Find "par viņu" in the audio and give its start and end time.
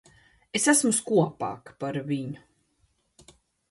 1.85-3.33